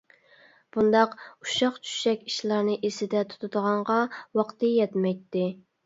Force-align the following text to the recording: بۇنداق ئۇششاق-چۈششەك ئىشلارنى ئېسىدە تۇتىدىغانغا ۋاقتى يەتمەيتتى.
بۇنداق 0.77 1.13
ئۇششاق-چۈششەك 1.25 2.25
ئىشلارنى 2.33 2.81
ئېسىدە 2.83 3.25
تۇتىدىغانغا 3.35 4.03
ۋاقتى 4.41 4.77
يەتمەيتتى. 4.83 5.51